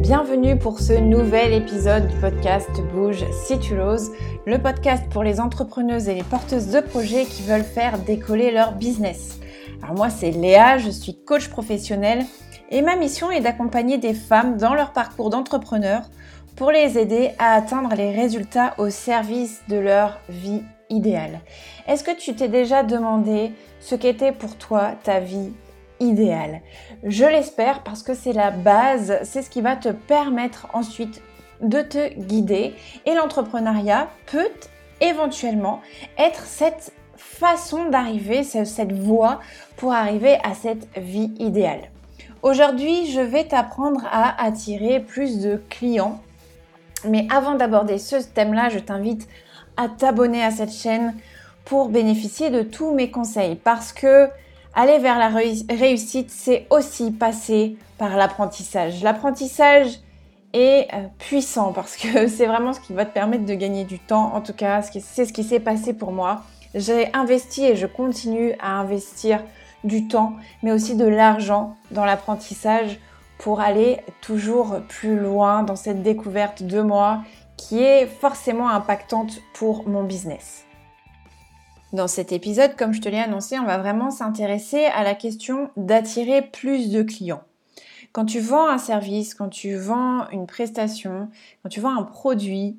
Bienvenue 0.00 0.58
pour 0.58 0.80
ce 0.80 0.92
nouvel 0.92 1.54
épisode 1.54 2.08
du 2.08 2.16
podcast 2.16 2.70
Bouge 2.92 3.24
si 3.32 3.58
tu 3.58 3.74
l'oses, 3.74 4.10
le 4.46 4.58
podcast 4.58 5.04
pour 5.10 5.22
les 5.22 5.40
entrepreneuses 5.40 6.08
et 6.08 6.14
les 6.14 6.22
porteuses 6.22 6.68
de 6.68 6.80
projets 6.80 7.24
qui 7.24 7.42
veulent 7.42 7.62
faire 7.62 7.98
décoller 7.98 8.50
leur 8.50 8.72
business. 8.72 9.40
Alors 9.82 9.96
moi 9.96 10.10
c'est 10.10 10.30
Léa, 10.30 10.78
je 10.78 10.90
suis 10.90 11.16
coach 11.24 11.48
professionnel 11.48 12.24
et 12.70 12.82
ma 12.82 12.96
mission 12.96 13.30
est 13.30 13.40
d'accompagner 13.40 13.98
des 13.98 14.14
femmes 14.14 14.56
dans 14.56 14.74
leur 14.74 14.92
parcours 14.92 15.30
d'entrepreneur 15.30 16.02
pour 16.56 16.70
les 16.70 16.98
aider 16.98 17.30
à 17.38 17.54
atteindre 17.54 17.94
les 17.96 18.12
résultats 18.12 18.74
au 18.78 18.90
service 18.90 19.62
de 19.68 19.76
leur 19.76 20.20
vie 20.28 20.62
idéale. 20.90 21.40
Est-ce 21.88 22.04
que 22.04 22.16
tu 22.16 22.34
t'es 22.34 22.48
déjà 22.48 22.82
demandé 22.82 23.52
ce 23.80 23.94
qu'était 23.94 24.32
pour 24.32 24.56
toi 24.56 24.92
ta 25.02 25.20
vie 25.20 25.52
Je 27.04 27.24
l'espère 27.24 27.82
parce 27.82 28.02
que 28.02 28.14
c'est 28.14 28.32
la 28.32 28.50
base, 28.50 29.18
c'est 29.22 29.42
ce 29.42 29.50
qui 29.50 29.60
va 29.60 29.76
te 29.76 29.90
permettre 29.90 30.66
ensuite 30.72 31.22
de 31.60 31.80
te 31.80 32.14
guider 32.18 32.74
et 33.06 33.14
l'entrepreneuriat 33.14 34.08
peut 34.26 34.50
éventuellement 35.00 35.80
être 36.18 36.44
cette 36.44 36.92
façon 37.16 37.88
d'arriver, 37.88 38.42
cette 38.42 38.92
voie 38.92 39.40
pour 39.76 39.92
arriver 39.92 40.38
à 40.42 40.54
cette 40.54 40.88
vie 40.96 41.32
idéale. 41.38 41.90
Aujourd'hui, 42.42 43.10
je 43.10 43.20
vais 43.20 43.44
t'apprendre 43.44 44.00
à 44.10 44.42
attirer 44.44 44.98
plus 45.00 45.40
de 45.40 45.62
clients 45.70 46.20
mais 47.04 47.26
avant 47.30 47.54
d'aborder 47.54 47.98
ce 47.98 48.16
thème-là, 48.16 48.68
je 48.68 48.78
t'invite 48.78 49.28
à 49.76 49.88
t'abonner 49.88 50.42
à 50.42 50.50
cette 50.50 50.72
chaîne 50.72 51.14
pour 51.64 51.88
bénéficier 51.88 52.50
de 52.50 52.62
tous 52.62 52.92
mes 52.92 53.10
conseils 53.10 53.56
parce 53.56 53.92
que 53.92 54.28
aller 54.74 54.98
vers 54.98 55.18
la 55.18 55.28
réussite, 55.28 56.30
c'est 56.30 56.66
aussi 56.70 57.10
passer 57.10 57.76
par 57.98 58.16
l'apprentissage. 58.16 59.02
L'apprentissage 59.02 60.00
est 60.52 60.88
euh, 60.92 61.06
puissant 61.18 61.72
parce 61.72 61.96
que 61.96 62.26
c'est 62.28 62.46
vraiment 62.46 62.72
ce 62.72 62.80
qui 62.80 62.92
va 62.92 63.04
te 63.04 63.12
permettre 63.12 63.44
de 63.44 63.54
gagner 63.54 63.84
du 63.84 63.98
temps. 63.98 64.34
En 64.34 64.40
tout 64.40 64.52
cas, 64.52 64.82
c'est 64.82 65.24
ce 65.24 65.32
qui 65.32 65.44
s'est 65.44 65.60
passé 65.60 65.94
pour 65.94 66.12
moi. 66.12 66.42
J'ai 66.74 67.12
investi 67.14 67.64
et 67.64 67.76
je 67.76 67.86
continue 67.86 68.54
à 68.60 68.78
investir 68.78 69.42
du 69.84 70.08
temps, 70.08 70.36
mais 70.62 70.72
aussi 70.72 70.96
de 70.96 71.06
l'argent 71.06 71.76
dans 71.90 72.04
l'apprentissage 72.04 72.98
pour 73.38 73.60
aller 73.60 73.98
toujours 74.20 74.80
plus 74.88 75.18
loin 75.18 75.64
dans 75.64 75.76
cette 75.76 76.02
découverte 76.02 76.62
de 76.62 76.80
moi 76.80 77.22
qui 77.56 77.82
est 77.82 78.06
forcément 78.06 78.68
impactante 78.70 79.40
pour 79.54 79.88
mon 79.88 80.04
business. 80.04 80.64
Dans 81.92 82.08
cet 82.08 82.32
épisode, 82.32 82.74
comme 82.74 82.94
je 82.94 83.02
te 83.02 83.08
l'ai 83.10 83.18
annoncé, 83.18 83.58
on 83.58 83.66
va 83.66 83.76
vraiment 83.76 84.10
s'intéresser 84.10 84.86
à 84.86 85.04
la 85.04 85.14
question 85.14 85.68
d'attirer 85.76 86.40
plus 86.40 86.90
de 86.90 87.02
clients. 87.02 87.42
Quand 88.12 88.24
tu 88.24 88.40
vends 88.40 88.66
un 88.66 88.78
service, 88.78 89.34
quand 89.34 89.50
tu 89.50 89.76
vends 89.76 90.26
une 90.30 90.46
prestation, 90.46 91.28
quand 91.62 91.68
tu 91.68 91.80
vends 91.80 91.94
un 91.94 92.02
produit, 92.02 92.78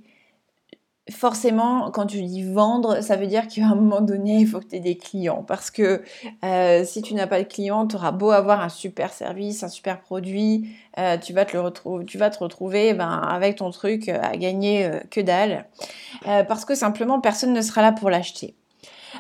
forcément, 1.12 1.92
quand 1.92 2.08
tu 2.08 2.24
dis 2.24 2.42
vendre, 2.42 3.02
ça 3.02 3.16
veut 3.16 3.28
dire 3.28 3.48
qu'à 3.48 3.68
un 3.68 3.76
moment 3.76 4.02
donné, 4.02 4.38
il 4.38 4.48
faut 4.48 4.60
que 4.60 4.66
tu 4.66 4.78
aies 4.78 4.80
des 4.80 4.98
clients. 4.98 5.44
Parce 5.44 5.70
que 5.70 6.02
euh, 6.44 6.84
si 6.84 7.04
tu 7.04 7.14
n'as 7.14 7.28
pas 7.28 7.44
de 7.44 7.48
clients, 7.48 7.86
tu 7.86 7.96
auras 7.96 8.12
beau 8.12 8.32
avoir 8.32 8.62
un 8.62 8.70
super 8.70 9.14
service, 9.14 9.62
un 9.62 9.70
super 9.70 10.02
produit, 10.02 10.76
euh, 10.98 11.18
tu, 11.20 11.34
vas 11.34 11.46
te 11.46 11.56
retrouver, 11.56 12.06
retrouver 12.40 12.94
ben, 12.96 13.12
avec 13.12 13.58
ton 13.58 13.70
truc 13.70 14.10
euh, 14.10 14.18
à 14.24 14.38
gagner 14.38 14.90
que 15.12 15.22
dalle. 15.22 15.68
parce 16.26 16.66
que 16.66 16.74
simplement, 16.74 17.22
personne 17.22 17.54
ne 17.54 17.62
sera 17.62 17.84
là 17.84 17.92
pour 17.92 18.10
l'acheter. 18.10 18.56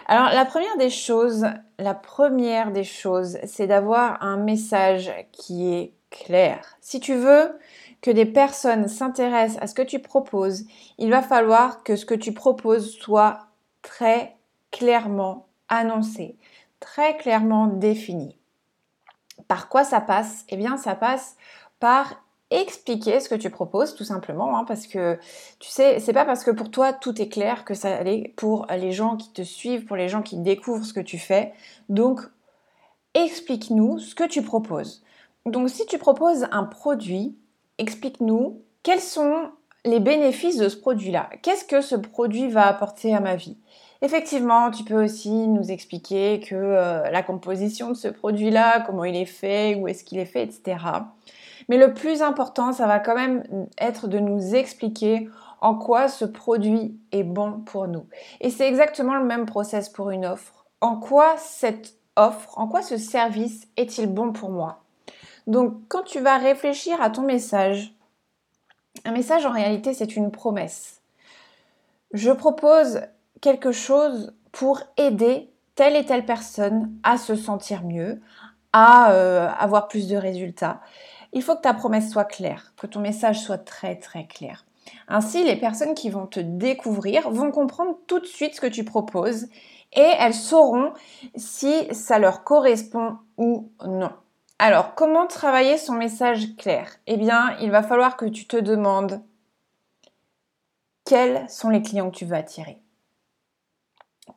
Alors, 0.05 0.29
la 0.33 0.45
première 0.45 0.77
des 0.77 0.89
choses, 0.89 1.45
la 1.79 1.93
première 1.93 2.71
des 2.71 2.83
choses, 2.83 3.37
c'est 3.45 3.67
d'avoir 3.67 4.21
un 4.21 4.37
message 4.37 5.11
qui 5.31 5.73
est 5.73 5.93
clair. 6.09 6.77
Si 6.81 6.99
tu 6.99 7.15
veux 7.15 7.57
que 8.01 8.11
des 8.11 8.25
personnes 8.25 8.87
s'intéressent 8.87 9.61
à 9.61 9.67
ce 9.67 9.73
que 9.73 9.81
tu 9.81 9.99
proposes, 9.99 10.65
il 10.97 11.09
va 11.09 11.21
falloir 11.21 11.83
que 11.83 11.95
ce 11.95 12.05
que 12.05 12.13
tu 12.13 12.33
proposes 12.33 12.91
soit 12.91 13.47
très 13.81 14.35
clairement 14.71 15.47
annoncé, 15.69 16.35
très 16.79 17.15
clairement 17.17 17.67
défini. 17.67 18.37
Par 19.47 19.69
quoi 19.69 19.83
ça 19.83 20.01
passe? 20.01 20.45
Eh 20.49 20.57
bien, 20.57 20.77
ça 20.77 20.95
passe 20.95 21.37
par 21.79 22.23
expliquer 22.53 23.19
ce 23.19 23.29
que 23.29 23.35
tu 23.35 23.49
proposes, 23.49 23.95
tout 23.95 24.03
simplement, 24.03 24.57
hein, 24.57 24.65
parce 24.65 24.87
que 24.87 25.19
tu 25.59 25.69
sais, 25.69 25.99
c'est 25.99 26.13
pas 26.13 26.25
parce 26.25 26.43
que 26.43 26.51
pour 26.51 26.71
toi 26.71 26.93
tout 26.93 27.21
est 27.21 27.29
clair 27.29 27.65
que 27.65 27.73
ça 27.73 27.95
allait 27.95 28.33
pour 28.35 28.67
les 28.69 28.91
gens 28.91 29.17
qui 29.17 29.31
te 29.31 29.41
suivent, 29.41 29.85
pour 29.85 29.95
les 29.95 30.09
gens 30.09 30.21
qui 30.21 30.37
découvrent 30.37 30.85
ce 30.85 30.93
que 30.93 30.99
tu 30.99 31.17
fais. 31.17 31.53
Donc, 31.89 32.21
explique-nous 33.13 33.99
ce 33.99 34.15
que 34.15 34.27
tu 34.27 34.41
proposes. 34.41 35.03
Donc, 35.45 35.69
si 35.69 35.85
tu 35.85 35.97
proposes 35.97 36.47
un 36.51 36.63
produit, 36.63 37.35
explique-nous 37.77 38.61
quels 38.81 39.01
sont 39.01 39.49
les 39.85 39.99
bénéfices 39.99 40.57
de 40.57 40.69
ce 40.69 40.77
produit-là. 40.77 41.29
Qu'est-ce 41.41 41.65
que 41.65 41.81
ce 41.81 41.95
produit 41.95 42.47
va 42.47 42.67
apporter 42.67 43.13
à 43.13 43.19
ma 43.19 43.35
vie? 43.35 43.57
Effectivement, 44.01 44.71
tu 44.71 44.83
peux 44.83 45.01
aussi 45.03 45.31
nous 45.31 45.71
expliquer 45.71 46.39
que 46.41 46.55
euh, 46.55 47.09
la 47.09 47.23
composition 47.23 47.89
de 47.89 47.93
ce 47.93 48.09
produit-là, 48.09 48.81
comment 48.85 49.05
il 49.05 49.15
est 49.15 49.25
fait, 49.25 49.75
où 49.75 49.87
est-ce 49.87 50.03
qu'il 50.03 50.19
est 50.19 50.25
fait, 50.25 50.43
etc. 50.43 50.77
Mais 51.69 51.77
le 51.77 51.93
plus 51.93 52.21
important, 52.21 52.71
ça 52.73 52.87
va 52.87 52.99
quand 52.99 53.15
même 53.15 53.43
être 53.77 54.07
de 54.07 54.19
nous 54.19 54.55
expliquer 54.55 55.29
en 55.61 55.75
quoi 55.75 56.09
ce 56.09 56.25
produit 56.25 56.99
est 57.11 57.23
bon 57.23 57.61
pour 57.61 57.87
nous. 57.87 58.05
Et 58.41 58.49
c'est 58.49 58.67
exactement 58.67 59.15
le 59.15 59.23
même 59.23 59.45
process 59.45 59.87
pour 59.87 60.09
une 60.09 60.25
offre. 60.25 60.65
En 60.81 60.97
quoi 60.97 61.35
cette 61.37 61.95
offre, 62.17 62.57
en 62.59 62.67
quoi 62.67 62.81
ce 62.81 62.97
service 62.97 63.67
est-il 63.77 64.07
bon 64.07 64.33
pour 64.33 64.49
moi? 64.49 64.83
Donc 65.47 65.75
quand 65.87 66.03
tu 66.03 66.19
vas 66.19 66.37
réfléchir 66.37 67.01
à 67.01 67.09
ton 67.09 67.21
message, 67.21 67.93
un 69.05 69.11
message 69.11 69.45
en 69.45 69.51
réalité 69.51 69.93
c'est 69.93 70.15
une 70.15 70.31
promesse. 70.31 71.01
Je 72.11 72.31
propose 72.31 73.01
quelque 73.41 73.71
chose 73.71 74.33
pour 74.51 74.81
aider 74.97 75.49
telle 75.75 75.95
et 75.95 76.05
telle 76.05 76.25
personne 76.25 76.93
à 77.03 77.17
se 77.17 77.35
sentir 77.35 77.83
mieux, 77.83 78.21
à 78.73 79.11
euh, 79.13 79.49
avoir 79.57 79.87
plus 79.87 80.07
de 80.07 80.15
résultats. 80.15 80.81
Il 81.33 81.41
faut 81.41 81.55
que 81.55 81.61
ta 81.61 81.73
promesse 81.73 82.11
soit 82.11 82.25
claire, 82.25 82.73
que 82.77 82.87
ton 82.87 82.99
message 82.99 83.41
soit 83.41 83.57
très 83.57 83.97
très 83.97 84.25
clair. 84.25 84.65
Ainsi, 85.07 85.43
les 85.43 85.55
personnes 85.55 85.95
qui 85.95 86.09
vont 86.09 86.27
te 86.27 86.39
découvrir 86.39 87.29
vont 87.29 87.51
comprendre 87.51 87.97
tout 88.07 88.19
de 88.19 88.25
suite 88.25 88.55
ce 88.55 88.61
que 88.61 88.67
tu 88.67 88.83
proposes 88.83 89.47
et 89.93 90.11
elles 90.19 90.33
sauront 90.33 90.93
si 91.35 91.93
ça 91.93 92.19
leur 92.19 92.43
correspond 92.43 93.17
ou 93.37 93.71
non. 93.85 94.11
Alors, 94.59 94.95
comment 94.95 95.27
travailler 95.27 95.77
son 95.77 95.93
message 95.93 96.55
clair? 96.55 96.89
Eh 97.07 97.17
bien, 97.17 97.57
il 97.59 97.71
va 97.71 97.83
falloir 97.83 98.17
que 98.17 98.25
tu 98.25 98.47
te 98.47 98.57
demandes 98.57 99.21
quels 101.05 101.49
sont 101.49 101.69
les 101.69 101.81
clients 101.81 102.09
que 102.09 102.17
tu 102.17 102.25
veux 102.25 102.35
attirer. 102.35 102.79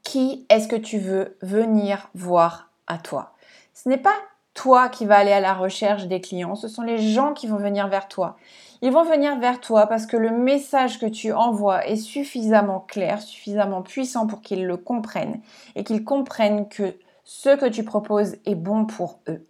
Qui 0.03 0.47
est-ce 0.49 0.69
que 0.69 0.77
tu 0.77 0.99
veux 0.99 1.37
venir 1.43 2.11
voir 2.15 2.71
à 2.87 2.99
toi? 2.99 3.35
Ce 3.73 3.89
n'est 3.89 3.99
pas 3.99 4.17
toi 4.57 4.89
qui 4.89 5.07
vas 5.07 5.19
aller 5.19 5.33
à 5.33 5.41
la 5.41 5.55
recherche 5.55 6.07
des 6.07 6.21
clients, 6.21 6.57
ce 6.57 6.67
sont 6.67 6.83
les 6.83 6.99
gens 6.99 7.33
qui 7.33 7.47
vont 7.47 7.59
venir 7.59 7.87
vers 7.87 8.09
toi. 8.09 8.37
Ils 8.83 8.91
vont 8.91 9.05
venir 9.05 9.39
vers 9.39 9.61
toi 9.61 9.87
parce 9.87 10.07
que 10.07 10.17
le 10.17 10.31
message 10.31 10.99
que 10.99 11.07
tu 11.07 11.33
envoies 11.33 11.87
est 11.87 11.97
suffisamment 11.97 12.81
clair, 12.81 13.23
suffisamment 13.23 13.83
puissant 13.83 14.27
pour 14.27 14.43
qu'ils 14.43 14.67
le 14.67 14.77
comprennent 14.77 15.41
et 15.77 15.85
qu'ils 15.85 16.05
comprennent 16.05 16.69
que 16.69 16.95
ce 17.25 17.57
que 17.57 17.67
tu 17.67 17.85
proposes 17.85 18.37
est 18.45 18.55
bon 18.55 18.85
pour 18.87 19.21
eux. 19.29 19.45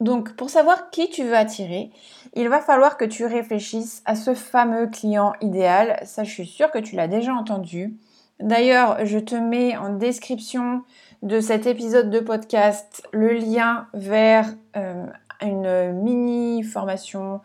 Donc, 0.00 0.34
pour 0.34 0.50
savoir 0.50 0.90
qui 0.90 1.08
tu 1.08 1.22
veux 1.22 1.36
attirer, 1.36 1.90
il 2.34 2.48
va 2.48 2.60
falloir 2.60 2.96
que 2.96 3.04
tu 3.04 3.24
réfléchisses 3.24 4.02
à 4.04 4.16
ce 4.16 4.34
fameux 4.34 4.88
client 4.88 5.32
idéal. 5.40 6.00
Ça, 6.04 6.24
je 6.24 6.30
suis 6.30 6.46
sûre 6.46 6.70
que 6.70 6.78
tu 6.78 6.96
l'as 6.96 7.08
déjà 7.08 7.32
entendu. 7.32 7.96
D'ailleurs, 8.40 9.06
je 9.06 9.18
te 9.18 9.36
mets 9.36 9.76
en 9.76 9.90
description 9.90 10.82
de 11.24 11.40
cet 11.40 11.66
épisode 11.66 12.10
de 12.10 12.20
podcast 12.20 13.02
le 13.12 13.32
lien 13.32 13.88
vers 13.94 14.46
euh, 14.76 15.06
une 15.40 15.92
mini 16.02 16.62
formation 16.62 17.40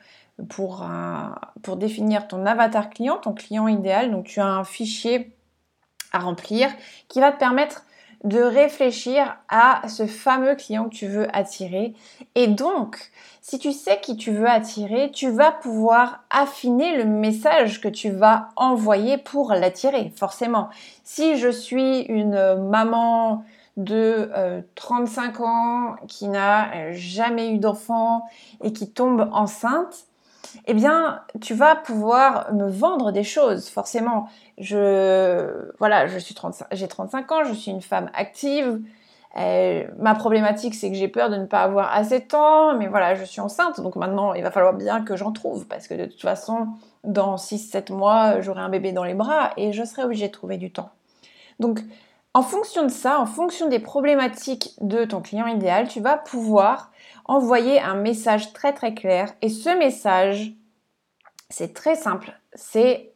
pour, 0.49 0.85
pour 1.63 1.77
définir 1.77 2.27
ton 2.27 2.45
avatar 2.45 2.89
client, 2.89 3.17
ton 3.17 3.33
client 3.33 3.67
idéal. 3.67 4.11
Donc, 4.11 4.25
tu 4.25 4.41
as 4.41 4.45
un 4.45 4.65
fichier 4.65 5.33
à 6.11 6.19
remplir 6.19 6.69
qui 7.07 7.21
va 7.21 7.31
te 7.31 7.39
permettre 7.39 7.85
de 8.25 8.41
réfléchir 8.41 9.37
à 9.47 9.87
ce 9.87 10.05
fameux 10.05 10.55
client 10.55 10.89
que 10.89 10.95
tu 10.95 11.07
veux 11.07 11.33
attirer. 11.33 11.93
Et 12.35 12.47
donc, 12.47 12.97
si 13.41 13.59
tu 13.59 13.71
sais 13.71 14.01
qui 14.01 14.17
tu 14.17 14.31
veux 14.31 14.49
attirer, 14.49 15.09
tu 15.11 15.29
vas 15.29 15.53
pouvoir 15.53 16.23
affiner 16.29 16.97
le 16.97 17.05
message 17.05 17.79
que 17.79 17.87
tu 17.87 18.09
vas 18.09 18.49
envoyer 18.57 19.17
pour 19.17 19.53
l'attirer, 19.53 20.11
forcément. 20.17 20.69
Si 21.05 21.37
je 21.37 21.49
suis 21.49 22.01
une 22.01 22.55
maman 22.69 23.45
de 23.79 24.29
35 24.75 25.39
euh, 25.39 25.43
ans 25.43 25.95
qui 26.07 26.27
n'a 26.27 26.75
euh, 26.75 26.89
jamais 26.93 27.51
eu 27.51 27.57
d'enfant 27.57 28.25
et 28.61 28.73
qui 28.73 28.91
tombe 28.91 29.29
enceinte, 29.31 30.05
eh 30.65 30.73
bien, 30.73 31.21
tu 31.39 31.53
vas 31.53 31.75
pouvoir 31.75 32.53
me 32.53 32.67
vendre 32.69 33.11
des 33.11 33.23
choses, 33.23 33.69
forcément. 33.69 34.27
Je, 34.57 35.71
voilà, 35.79 36.07
je 36.07 36.17
suis 36.19 36.35
j'ai 36.71 36.87
35 36.87 37.31
ans, 37.31 37.43
je 37.45 37.53
suis 37.53 37.71
une 37.71 37.81
femme 37.81 38.09
active, 38.13 38.81
ma 39.35 40.15
problématique, 40.15 40.73
c'est 40.73 40.89
que 40.89 40.97
j'ai 40.97 41.07
peur 41.07 41.29
de 41.29 41.35
ne 41.35 41.45
pas 41.45 41.61
avoir 41.61 41.93
assez 41.93 42.19
de 42.19 42.25
temps, 42.25 42.75
mais 42.75 42.87
voilà, 42.87 43.13
je 43.13 43.23
suis 43.23 43.39
enceinte, 43.39 43.79
donc 43.79 43.95
maintenant, 43.95 44.33
il 44.33 44.41
va 44.41 44.49
falloir 44.51 44.73
bien 44.73 45.03
que 45.03 45.15
j'en 45.15 45.31
trouve, 45.31 45.67
parce 45.67 45.87
que 45.87 45.93
de 45.93 46.05
toute 46.05 46.21
façon, 46.21 46.67
dans 47.03 47.35
6-7 47.35 47.93
mois, 47.93 48.41
j'aurai 48.41 48.61
un 48.61 48.69
bébé 48.69 48.91
dans 48.91 49.03
les 49.03 49.13
bras 49.13 49.51
et 49.55 49.71
je 49.71 49.83
serai 49.83 50.03
obligée 50.03 50.27
de 50.27 50.33
trouver 50.33 50.57
du 50.57 50.71
temps. 50.71 50.89
Donc, 51.59 51.81
en 52.33 52.43
fonction 52.43 52.83
de 52.83 52.91
ça, 52.91 53.19
en 53.19 53.25
fonction 53.25 53.67
des 53.67 53.79
problématiques 53.79 54.71
de 54.81 55.03
ton 55.05 55.21
client 55.21 55.47
idéal, 55.47 55.87
tu 55.87 55.99
vas 55.99 56.17
pouvoir 56.17 56.91
envoyer 57.25 57.79
un 57.79 57.95
message 57.95 58.53
très 58.53 58.73
très 58.73 58.93
clair. 58.93 59.33
Et 59.41 59.49
ce 59.49 59.69
message, 59.77 60.53
c'est 61.49 61.73
très 61.73 61.95
simple, 61.95 62.31
c'est 62.53 63.13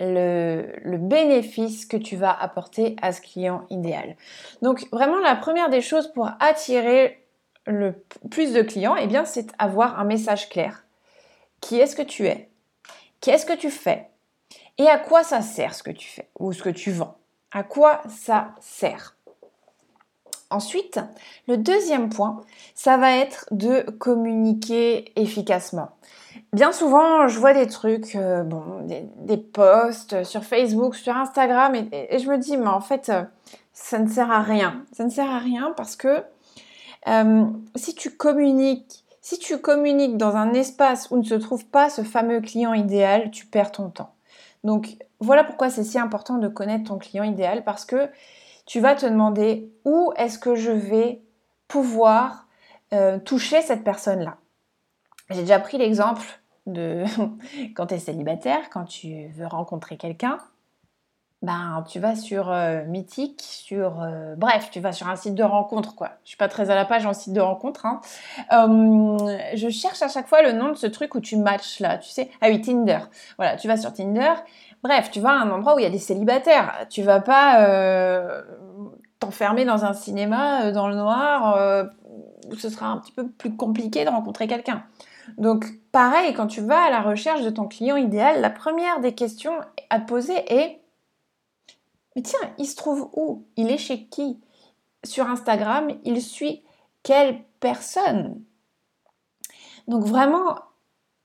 le, 0.00 0.96
bénéfice 0.96 1.86
que 1.86 1.96
tu 1.96 2.16
vas 2.16 2.32
apporter 2.32 2.96
à 3.02 3.12
ce 3.12 3.20
client 3.20 3.64
idéal. 3.70 4.16
Donc 4.62 4.86
vraiment 4.92 5.18
la 5.18 5.36
première 5.36 5.70
des 5.70 5.80
choses 5.80 6.12
pour 6.12 6.30
attirer 6.40 7.26
le 7.66 8.04
plus 8.30 8.52
de 8.52 8.62
clients, 8.62 8.96
eh 8.96 9.06
bien 9.06 9.24
c'est 9.24 9.52
avoir 9.58 9.98
un 9.98 10.04
message 10.04 10.48
clair. 10.48 10.84
Qui 11.60 11.80
est-ce 11.80 11.96
que 11.96 12.02
tu 12.02 12.26
es? 12.26 12.48
Qu'est-ce 13.20 13.44
que 13.44 13.56
tu 13.56 13.70
fais? 13.70 14.08
Et 14.78 14.88
à 14.88 14.98
quoi 14.98 15.24
ça 15.24 15.42
sert 15.42 15.74
ce 15.74 15.82
que 15.82 15.90
tu 15.90 16.08
fais? 16.08 16.28
Ou 16.38 16.52
ce 16.52 16.62
que 16.62 16.70
tu 16.70 16.92
vends? 16.92 17.18
À 17.52 17.62
quoi 17.62 18.02
ça 18.08 18.54
sert? 18.60 19.16
Ensuite, 20.50 20.98
le 21.46 21.58
deuxième 21.58 22.08
point, 22.08 22.40
ça 22.74 22.96
va 22.96 23.16
être 23.16 23.46
de 23.50 23.82
communiquer 23.98 25.12
efficacement. 25.16 25.90
Bien 26.54 26.72
souvent, 26.72 27.28
je 27.28 27.38
vois 27.38 27.52
des 27.52 27.66
trucs, 27.66 28.16
euh, 28.16 28.44
des, 29.18 29.36
posts 29.36 30.24
sur 30.24 30.44
Facebook, 30.44 30.94
sur 30.94 31.14
Instagram, 31.14 31.74
et, 31.74 32.18
je 32.18 32.30
me 32.30 32.38
dis, 32.38 32.56
mais 32.56 32.68
en 32.68 32.80
fait, 32.80 33.10
euh, 33.10 33.22
ça 33.74 33.98
ne 33.98 34.08
sert 34.08 34.30
à 34.30 34.40
rien. 34.40 34.84
Ça 34.92 35.04
ne 35.04 35.10
sert 35.10 35.30
à 35.30 35.38
rien 35.38 35.74
parce 35.76 35.96
que 35.96 36.22
euh, 37.08 37.44
si 37.76 37.94
tu 37.94 38.10
communiques, 38.10 39.04
si 39.20 39.38
tu 39.38 39.58
communiques 39.58 40.16
dans 40.16 40.36
un 40.36 40.54
espace 40.54 41.10
où 41.10 41.18
ne 41.18 41.22
se 41.22 41.34
trouve 41.34 41.66
pas 41.66 41.90
ce 41.90 42.02
fameux 42.02 42.40
client 42.40 42.72
idéal, 42.72 43.30
tu 43.30 43.44
perds 43.44 43.72
ton 43.72 43.90
temps. 43.90 44.14
Donc 44.64 44.96
voilà 45.20 45.44
pourquoi 45.44 45.70
c'est 45.70 45.84
si 45.84 45.98
important 45.98 46.38
de 46.38 46.48
connaître 46.48 46.84
ton 46.84 46.98
client 46.98 47.24
idéal 47.24 47.64
parce 47.64 47.84
que 47.84 48.10
tu 48.66 48.80
vas 48.80 48.94
te 48.94 49.06
demander 49.06 49.72
où 49.84 50.12
est-ce 50.16 50.38
que 50.38 50.54
je 50.54 50.70
vais 50.70 51.22
pouvoir 51.68 52.46
toucher 53.26 53.60
cette 53.60 53.84
personne-là. 53.84 54.38
J'ai 55.28 55.42
déjà 55.42 55.58
pris 55.58 55.76
l'exemple 55.76 56.22
de 56.66 57.04
quand 57.74 57.88
tu 57.88 57.94
es 57.94 57.98
célibataire, 57.98 58.70
quand 58.70 58.84
tu 58.84 59.28
veux 59.28 59.46
rencontrer 59.46 59.96
quelqu'un, 59.96 60.38
ben 61.42 61.84
tu 61.88 62.00
vas 62.00 62.16
sur 62.16 62.50
euh, 62.50 62.82
Mythique, 62.84 63.42
sur 63.42 64.02
euh, 64.02 64.34
bref, 64.36 64.70
tu 64.72 64.80
vas 64.80 64.92
sur 64.92 65.08
un 65.08 65.14
site 65.14 65.34
de 65.36 65.44
rencontre 65.44 65.94
quoi. 65.94 66.10
Je 66.24 66.30
suis 66.30 66.36
pas 66.36 66.48
très 66.48 66.70
à 66.70 66.74
la 66.74 66.84
page 66.84 67.06
en 67.06 67.12
site 67.12 67.32
de 67.32 67.40
rencontre. 67.40 67.86
Hein. 67.86 68.00
Euh, 68.52 69.16
je 69.54 69.68
cherche 69.68 70.02
à 70.02 70.08
chaque 70.08 70.26
fois 70.26 70.42
le 70.42 70.52
nom 70.52 70.70
de 70.70 70.74
ce 70.74 70.88
truc 70.88 71.14
où 71.14 71.20
tu 71.20 71.36
matches 71.36 71.78
là, 71.78 71.98
tu 71.98 72.10
sais. 72.10 72.28
Ah 72.40 72.48
oui, 72.48 72.60
Tinder. 72.60 72.98
Voilà, 73.36 73.56
tu 73.56 73.68
vas 73.68 73.76
sur 73.76 73.92
Tinder. 73.92 74.32
Bref, 74.82 75.10
tu 75.12 75.20
vas 75.20 75.30
à 75.30 75.34
un 75.34 75.50
endroit 75.50 75.76
où 75.76 75.78
il 75.78 75.82
y 75.82 75.86
a 75.86 75.90
des 75.90 75.98
célibataires. 75.98 76.86
Tu 76.90 77.02
vas 77.02 77.20
pas 77.20 78.42
t'enfermer 79.18 79.64
dans 79.64 79.84
un 79.84 79.92
cinéma 79.92 80.70
dans 80.70 80.88
le 80.88 80.94
noir 80.94 81.86
où 82.48 82.54
ce 82.54 82.68
sera 82.68 82.86
un 82.86 82.98
petit 82.98 83.12
peu 83.12 83.28
plus 83.28 83.56
compliqué 83.56 84.04
de 84.04 84.10
rencontrer 84.10 84.46
quelqu'un. 84.46 84.84
Donc, 85.36 85.66
pareil, 85.92 86.32
quand 86.32 86.46
tu 86.46 86.60
vas 86.60 86.84
à 86.84 86.90
la 86.90 87.02
recherche 87.02 87.42
de 87.42 87.50
ton 87.50 87.66
client 87.66 87.96
idéal, 87.96 88.40
la 88.40 88.50
première 88.50 89.00
des 89.00 89.14
questions 89.14 89.54
à 89.90 89.98
te 90.00 90.08
poser 90.08 90.36
est 90.52 90.80
Mais 92.16 92.22
tiens, 92.22 92.52
il 92.58 92.66
se 92.66 92.76
trouve 92.76 93.10
où? 93.14 93.44
Il 93.56 93.70
est 93.70 93.78
chez 93.78 94.04
qui? 94.06 94.40
Sur 95.04 95.28
Instagram, 95.28 95.90
il 96.04 96.20
suit 96.22 96.62
quelle 97.02 97.44
personne? 97.60 98.42
Donc, 99.86 100.04
vraiment, 100.04 100.58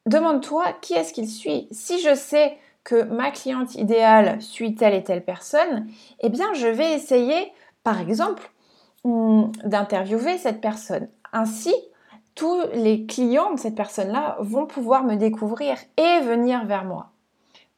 demande-toi 0.06 0.74
qui 0.82 0.94
est-ce 0.94 1.14
qu'il 1.14 1.30
suit. 1.30 1.68
Si 1.72 2.00
je 2.00 2.16
sais 2.16 2.58
que 2.84 3.04
ma 3.04 3.32
cliente 3.32 3.76
idéale 3.76 4.42
suit 4.42 4.76
telle 4.76 4.94
et 4.94 5.04
telle 5.04 5.24
personne, 5.24 5.88
eh 6.20 6.30
bien, 6.30 6.54
je 6.54 6.68
vais 6.68 6.94
essayer, 6.94 7.52
par 7.84 8.00
exemple, 8.00 8.52
hmm, 9.04 9.52
d'interviewer 9.64 10.38
cette 10.38 10.62
personne. 10.62 11.10
Ainsi, 11.32 11.74
tous 12.36 12.62
les 12.74 13.06
clients 13.06 13.54
de 13.54 13.60
cette 13.60 13.76
personne-là 13.76 14.38
vont 14.40 14.66
pouvoir 14.66 15.04
me 15.04 15.16
découvrir 15.16 15.78
et 15.98 16.20
venir 16.22 16.66
vers 16.66 16.84
moi. 16.84 17.12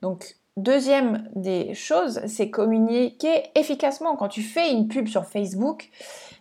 Donc, 0.02 0.36
deuxième 0.58 1.30
des 1.36 1.74
choses, 1.74 2.22
c'est 2.28 2.50
communiquer 2.50 3.44
efficacement. 3.56 4.16
Quand 4.16 4.30
tu 4.30 4.42
fais 4.42 4.72
une 4.72 4.88
pub 4.88 5.08
sur 5.08 5.26
Facebook 5.26 5.90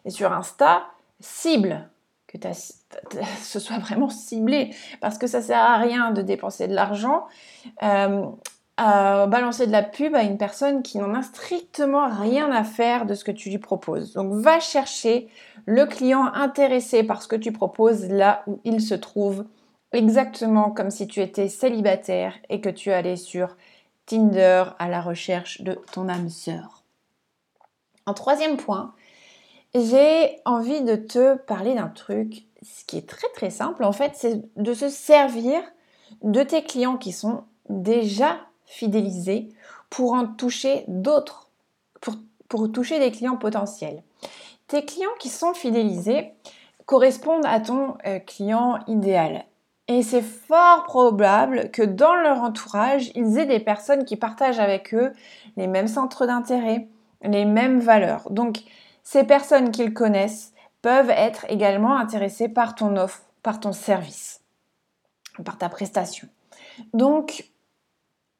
et 0.04 0.10
sur 0.10 0.32
Insta, 0.32 0.82
cible, 1.20 1.88
que 2.26 2.38
ce 3.42 3.58
soit 3.58 3.78
vraiment 3.78 4.10
ciblé, 4.10 4.74
parce 5.00 5.18
que 5.18 5.26
ça 5.26 5.42
sert 5.42 5.58
à 5.58 5.78
rien 5.78 6.10
de 6.10 6.22
dépenser 6.22 6.68
de 6.68 6.74
l'argent. 6.74 7.24
Euh, 7.82 8.24
à 8.76 9.26
balancer 9.28 9.66
de 9.66 9.72
la 9.72 9.82
pub 9.82 10.16
à 10.16 10.22
une 10.22 10.36
personne 10.36 10.82
qui 10.82 10.98
n'en 10.98 11.14
a 11.14 11.22
strictement 11.22 12.08
rien 12.08 12.50
à 12.50 12.64
faire 12.64 13.06
de 13.06 13.14
ce 13.14 13.24
que 13.24 13.30
tu 13.30 13.48
lui 13.48 13.58
proposes. 13.58 14.14
Donc 14.14 14.32
va 14.32 14.58
chercher 14.58 15.28
le 15.66 15.86
client 15.86 16.26
intéressé 16.34 17.04
par 17.04 17.22
ce 17.22 17.28
que 17.28 17.36
tu 17.36 17.52
proposes 17.52 18.08
là 18.08 18.42
où 18.48 18.58
il 18.64 18.80
se 18.80 18.94
trouve, 18.94 19.44
exactement 19.92 20.70
comme 20.70 20.90
si 20.90 21.06
tu 21.06 21.20
étais 21.20 21.48
célibataire 21.48 22.34
et 22.48 22.60
que 22.60 22.68
tu 22.68 22.90
allais 22.90 23.16
sur 23.16 23.56
Tinder 24.06 24.64
à 24.78 24.88
la 24.88 25.00
recherche 25.00 25.62
de 25.62 25.78
ton 25.92 26.08
âme 26.08 26.28
sœur. 26.28 26.82
En 28.06 28.14
troisième 28.14 28.56
point, 28.56 28.94
j'ai 29.74 30.40
envie 30.44 30.82
de 30.82 30.96
te 30.96 31.36
parler 31.36 31.74
d'un 31.74 31.88
truc, 31.88 32.46
ce 32.62 32.84
qui 32.84 32.98
est 32.98 33.08
très 33.08 33.28
très 33.34 33.50
simple 33.50 33.84
en 33.84 33.92
fait, 33.92 34.12
c'est 34.14 34.42
de 34.56 34.74
se 34.74 34.88
servir 34.88 35.62
de 36.22 36.42
tes 36.42 36.62
clients 36.62 36.96
qui 36.96 37.12
sont 37.12 37.44
déjà 37.68 38.38
fidélisés 38.66 39.48
pour 39.90 40.12
en 40.12 40.26
toucher 40.26 40.84
d'autres, 40.88 41.50
pour, 42.00 42.14
pour 42.48 42.70
toucher 42.70 42.98
des 42.98 43.10
clients 43.10 43.36
potentiels. 43.36 44.02
Tes 44.66 44.84
clients 44.84 45.14
qui 45.18 45.28
sont 45.28 45.54
fidélisés 45.54 46.32
correspondent 46.86 47.46
à 47.46 47.60
ton 47.60 47.96
euh, 48.06 48.18
client 48.18 48.78
idéal. 48.86 49.44
Et 49.86 50.02
c'est 50.02 50.22
fort 50.22 50.84
probable 50.84 51.70
que 51.70 51.82
dans 51.82 52.14
leur 52.14 52.38
entourage, 52.42 53.10
ils 53.14 53.38
aient 53.38 53.46
des 53.46 53.60
personnes 53.60 54.04
qui 54.04 54.16
partagent 54.16 54.60
avec 54.60 54.94
eux 54.94 55.12
les 55.56 55.66
mêmes 55.66 55.88
centres 55.88 56.26
d'intérêt, 56.26 56.88
les 57.22 57.44
mêmes 57.44 57.80
valeurs. 57.80 58.30
Donc, 58.30 58.62
ces 59.02 59.24
personnes 59.24 59.70
qu'ils 59.70 59.92
connaissent 59.92 60.54
peuvent 60.80 61.10
être 61.10 61.44
également 61.50 61.96
intéressées 61.96 62.48
par 62.48 62.74
ton 62.74 62.96
offre, 62.96 63.22
par 63.42 63.60
ton 63.60 63.72
service, 63.72 64.40
par 65.44 65.58
ta 65.58 65.68
prestation. 65.68 66.28
Donc, 66.94 67.50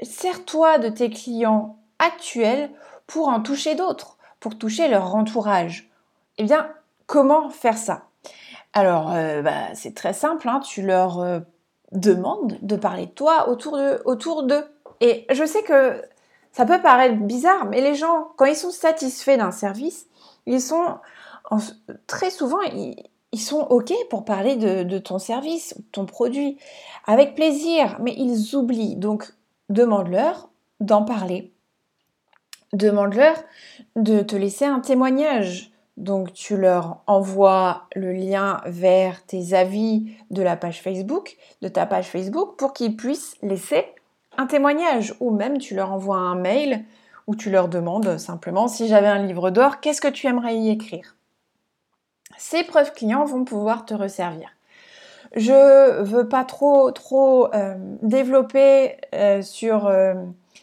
sers-toi 0.01 0.79
de 0.79 0.89
tes 0.89 1.11
clients 1.11 1.79
actuels 1.99 2.71
pour 3.07 3.29
en 3.29 3.41
toucher 3.41 3.75
d'autres, 3.75 4.17
pour 4.41 4.57
toucher 4.59 4.89
leur 4.89 5.15
entourage. 5.15 5.91
Eh 6.39 6.45
bien, 6.45 6.71
comment 7.07 7.51
faire 7.51 7.79
ça? 7.79 8.07
Alors, 8.75 9.13
euh, 9.13 9.41
bah, 9.41 9.73
c'est 9.75 9.95
très 9.95 10.13
simple, 10.13 10.49
hein. 10.49 10.59
tu 10.59 10.83
leur 10.83 11.21
euh, 11.21 11.39
demandes 11.93 12.59
de 12.61 12.75
parler 12.75 13.07
de 13.07 13.13
toi 13.13 13.49
autour 13.49 14.43
d'eux. 14.43 14.65
Et 15.01 15.27
je 15.31 15.45
sais 15.45 15.63
que 15.63 16.03
ça 16.51 16.67
peut 16.67 16.83
paraître 16.83 17.17
bizarre, 17.17 17.67
mais 17.67 17.81
les 17.81 17.95
gens, 17.95 18.33
quand 18.37 18.47
ils 18.47 18.57
sont 18.57 18.73
satisfaits 18.73 19.39
d'un 19.39 19.53
service, 19.53 20.07
ils 20.47 20.61
sont 20.61 20.99
très 22.09 22.31
souvent, 22.31 22.61
ils, 22.63 23.41
sont 23.41 23.61
OK 23.61 23.93
pour 24.11 24.25
parler 24.25 24.57
de, 24.57 24.83
de 24.83 24.99
ton 24.99 25.19
service, 25.19 25.77
de 25.77 25.85
ton 25.93 26.05
produit, 26.05 26.59
avec 27.07 27.37
plaisir, 27.37 27.97
mais 28.01 28.15
ils 28.17 28.57
oublient. 28.57 28.97
Donc, 28.97 29.33
demande-leur 29.69 30.49
d'en 30.81 31.05
parler. 31.05 31.53
Demande-leur 32.73 33.37
de 33.95 34.23
te 34.23 34.35
laisser 34.35 34.65
un 34.65 34.81
témoignage. 34.81 35.74
Donc 35.97 36.33
tu 36.33 36.57
leur 36.57 37.03
envoies 37.07 37.85
le 37.95 38.13
lien 38.13 38.61
vers 38.67 39.25
tes 39.27 39.55
avis 39.55 40.13
de 40.31 40.43
la 40.43 40.57
page 40.57 40.83
Facebook, 40.83 41.37
de 41.63 41.69
ta 41.69 41.87
page 41.87 42.09
Facebook, 42.09 42.57
pour 42.57 42.73
qu'ils 42.73 42.97
puissent 42.97 43.37
laisser 43.43 43.85
un 44.37 44.47
témoignage. 44.47 45.15
Ou 45.21 45.31
même 45.31 45.59
tu 45.59 45.75
leur 45.75 45.93
envoies 45.93 46.17
un 46.17 46.35
mail 46.35 46.85
où 47.27 47.37
tu 47.37 47.51
leur 47.51 47.69
demandes 47.69 48.19
simplement 48.19 48.69
si 48.69 48.89
j'avais 48.89 49.07
un 49.07 49.23
livre 49.23 49.51
d'or, 49.51 49.81
qu'est-ce 49.81 50.01
que 50.01 50.09
tu 50.09 50.27
aimerais 50.27 50.57
y 50.57 50.71
écrire? 50.71 51.17
Ces 52.37 52.65
preuves 52.65 52.93
clients 52.93 53.25
vont 53.25 53.45
pouvoir 53.45 53.87
te 53.87 53.95
resservir. 53.95 54.51
Je 55.37 56.03
veux 56.03 56.29
pas 56.29 56.45
trop 56.45 56.91
trop 56.93 57.53
euh, 57.55 57.75
développer 58.03 58.97
euh, 59.15 59.43
sur 59.43 59.87
euh, 59.87 60.15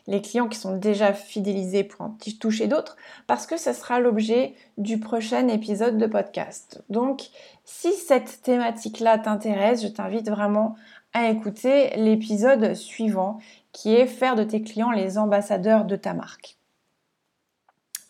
les 0.07 0.21
clients 0.21 0.47
qui 0.47 0.57
sont 0.57 0.77
déjà 0.77 1.13
fidélisés 1.13 1.83
pour 1.83 2.01
en 2.01 2.17
toucher 2.39 2.67
d'autres 2.67 2.95
parce 3.27 3.45
que 3.45 3.57
ce 3.57 3.73
sera 3.73 3.99
l'objet 3.99 4.55
du 4.77 4.99
prochain 4.99 5.47
épisode 5.47 5.97
de 5.97 6.05
podcast. 6.07 6.83
Donc 6.89 7.29
si 7.65 7.93
cette 7.93 8.41
thématique-là 8.41 9.19
t'intéresse, 9.19 9.83
je 9.83 9.87
t'invite 9.87 10.29
vraiment 10.29 10.75
à 11.13 11.29
écouter 11.29 11.91
l'épisode 11.97 12.73
suivant 12.73 13.39
qui 13.71 13.93
est 13.93 14.07
faire 14.07 14.35
de 14.35 14.43
tes 14.43 14.61
clients 14.61 14.91
les 14.91 15.17
ambassadeurs 15.17 15.85
de 15.85 15.95
ta 15.95 16.13
marque. 16.13 16.57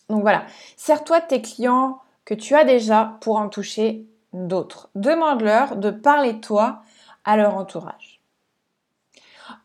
Donc 0.10 0.22
voilà, 0.22 0.46
sers-toi 0.76 1.22
de 1.22 1.28
tes 1.28 1.42
clients 1.42 2.00
que 2.26 2.34
tu 2.34 2.56
as 2.56 2.66
déjà 2.66 3.18
pour 3.22 3.38
en 3.38 3.50
toucher 3.50 4.06
d'autres. 4.34 4.90
Demande-leur 4.96 5.78
de 5.78 5.90
parler 5.90 6.34
de 6.34 6.40
toi 6.40 6.84
à 7.24 7.38
leur 7.38 7.56
entourage. 7.56 8.22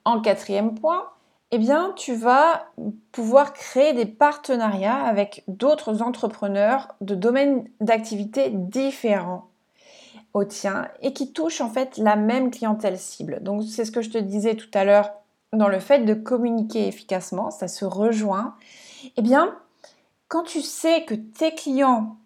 En 0.05 0.21
quatrième 0.21 0.75
point, 0.75 1.09
eh 1.53 1.59
bien, 1.59 1.93
tu 1.97 2.15
vas 2.15 2.67
pouvoir 3.13 3.53
créer 3.53 3.93
des 3.93 4.07
partenariats 4.07 4.97
avec 4.97 5.45
d'autres 5.47 6.03
entrepreneurs 6.03 6.95
de 7.01 7.15
domaines 7.15 7.69
d'activité 7.81 8.51
différents 8.51 9.49
au 10.35 10.45
tien 10.45 10.89
et 11.03 11.13
qui 11.13 11.33
touchent 11.33 11.61
en 11.61 11.71
fait 11.71 11.99
la 11.99 12.17
même 12.17 12.51
clientèle 12.51 12.99
cible. 12.99 13.43
Donc, 13.43 13.63
c'est 13.63 13.85
ce 13.85 13.93
que 13.93 14.03
je 14.03 14.11
te 14.11 14.19
disais 14.19 14.57
tout 14.57 14.71
à 14.75 14.85
l'heure 14.85 15.13
dans 15.53 15.69
le 15.69 15.79
fait 15.79 16.01
de 16.01 16.15
communiquer 16.15 16.89
efficacement, 16.89 17.51
ça 17.51 17.69
se 17.69 17.85
rejoint. 17.85 18.57
Eh 19.17 19.23
bien, 19.23 19.57
quand 20.29 20.43
tu 20.43 20.61
sais 20.61 21.05
que 21.05 21.15
tes 21.15 21.55
clients 21.55 22.17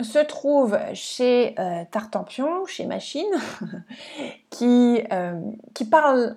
se 0.00 0.18
trouvent 0.18 0.78
chez 0.92 1.54
euh, 1.58 1.84
Tartampion, 1.90 2.66
chez 2.66 2.86
Machine, 2.86 3.24
qui, 4.50 5.00
euh, 5.12 5.40
qui 5.72 5.84
parlent 5.84 6.36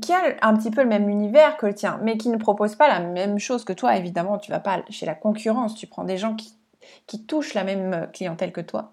qui 0.00 0.12
a 0.12 0.36
un 0.40 0.56
petit 0.56 0.70
peu 0.70 0.82
le 0.82 0.88
même 0.88 1.08
univers 1.08 1.56
que 1.56 1.66
le 1.66 1.74
tien, 1.74 2.00
mais 2.02 2.16
qui 2.16 2.30
ne 2.30 2.38
propose 2.38 2.76
pas 2.76 2.88
la 2.88 3.00
même 3.00 3.38
chose 3.38 3.64
que 3.64 3.72
toi. 3.72 3.96
Évidemment, 3.96 4.38
tu 4.38 4.50
vas 4.50 4.60
pas 4.60 4.82
chez 4.88 5.04
la 5.04 5.14
concurrence, 5.14 5.74
tu 5.74 5.86
prends 5.86 6.04
des 6.04 6.16
gens 6.16 6.34
qui, 6.34 6.56
touchent 7.26 7.54
la 7.54 7.64
même 7.64 8.08
clientèle 8.12 8.52
que 8.52 8.60
toi. 8.60 8.92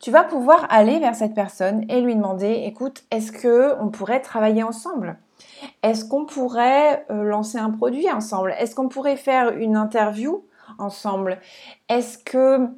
Tu 0.00 0.10
vas 0.10 0.24
pouvoir 0.24 0.66
aller 0.68 0.98
vers 0.98 1.14
cette 1.14 1.34
personne 1.34 1.84
et 1.88 2.00
lui 2.00 2.14
demander, 2.14 2.64
écoute, 2.66 3.04
est-ce 3.10 3.32
que 3.32 3.74
on 3.80 3.88
pourrait 3.88 4.20
travailler 4.20 4.62
ensemble? 4.62 5.16
Est-ce 5.82 6.04
qu'on 6.04 6.26
pourrait 6.26 7.06
euh, 7.10 7.22
lancer 7.22 7.58
un 7.58 7.70
produit 7.70 8.10
ensemble? 8.10 8.54
Est-ce 8.58 8.74
qu'on 8.74 8.88
pourrait 8.88 9.16
faire 9.16 9.50
une 9.50 9.76
interview 9.76 10.44
ensemble? 10.78 11.40
Est-ce 11.88 12.18
que 12.18 12.68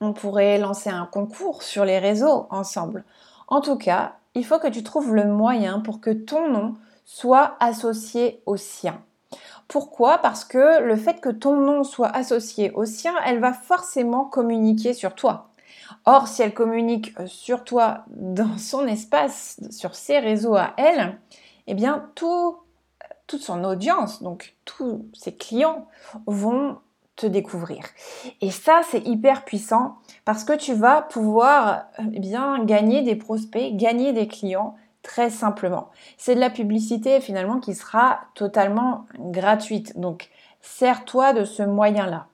on 0.00 0.12
pourrait 0.12 0.58
lancer 0.58 0.90
un 0.90 1.06
concours 1.06 1.62
sur 1.62 1.84
les 1.84 1.98
réseaux 1.98 2.46
ensemble? 2.50 3.04
En 3.48 3.60
tout 3.60 3.76
cas, 3.76 4.16
il 4.34 4.44
faut 4.44 4.58
que 4.58 4.68
tu 4.68 4.82
trouves 4.82 5.14
le 5.14 5.24
moyen 5.24 5.80
pour 5.80 6.00
que 6.00 6.10
ton 6.10 6.48
nom 6.50 6.74
soit 7.04 7.56
associé 7.60 8.42
au 8.46 8.56
sien. 8.56 9.02
Pourquoi? 9.66 10.18
Parce 10.18 10.44
que 10.44 10.80
le 10.82 10.96
fait 10.96 11.20
que 11.20 11.28
ton 11.28 11.56
nom 11.56 11.84
soit 11.84 12.08
associé 12.08 12.70
au 12.72 12.84
sien, 12.84 13.14
elle 13.26 13.40
va 13.40 13.52
forcément 13.52 14.24
communiquer 14.24 14.94
sur 14.94 15.14
toi. 15.14 15.50
Or, 16.04 16.28
si 16.28 16.42
elle 16.42 16.54
communique 16.54 17.18
euh, 17.18 17.26
sur 17.26 17.64
toi 17.64 18.04
dans 18.08 18.58
son 18.58 18.86
espace, 18.86 19.58
sur 19.70 19.94
ses 19.94 20.18
réseaux 20.18 20.54
à 20.54 20.74
elle, 20.76 21.18
eh 21.66 21.74
bien, 21.74 22.10
tout, 22.14 22.56
toute 23.26 23.42
son 23.42 23.64
audience, 23.64 24.22
donc 24.22 24.56
tous 24.64 25.06
ses 25.12 25.34
clients, 25.34 25.86
vont 26.26 26.78
découvrir. 27.26 27.82
Et 28.40 28.50
ça, 28.50 28.80
c'est 28.90 29.06
hyper 29.06 29.44
puissant 29.44 29.96
parce 30.24 30.44
que 30.44 30.56
tu 30.56 30.74
vas 30.74 31.02
pouvoir 31.02 31.84
eh 31.98 32.20
bien 32.20 32.64
gagner 32.64 33.02
des 33.02 33.16
prospects, 33.16 33.76
gagner 33.76 34.12
des 34.12 34.28
clients 34.28 34.76
très 35.02 35.30
simplement. 35.30 35.90
C'est 36.16 36.34
de 36.34 36.40
la 36.40 36.50
publicité 36.50 37.20
finalement 37.20 37.60
qui 37.60 37.74
sera 37.74 38.20
totalement 38.34 39.06
gratuite. 39.18 39.98
Donc, 39.98 40.28
sers-toi 40.60 41.32
de 41.32 41.44
ce 41.44 41.62
moyen-là. 41.62 42.26